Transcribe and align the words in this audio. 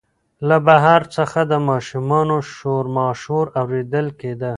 له 0.47 0.57
بهر 0.67 1.01
څخه 1.15 1.39
د 1.51 1.53
ماشومانو 1.69 2.37
شورماشور 2.55 3.45
اورېدل 3.61 4.07
کېده. 4.19 4.49